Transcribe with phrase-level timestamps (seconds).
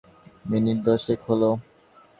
[0.49, 1.49] Minute দশেক হলো।